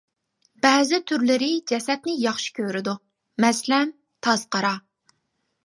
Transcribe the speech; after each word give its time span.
بەزى 0.65 0.99
تۈرلىرى 1.11 1.49
جەسەتنى 1.73 2.15
ياخشى 2.23 2.55
كۆرىدۇ، 2.61 2.97
مەسىلەن: 3.47 3.95
تازقارا. 4.29 4.77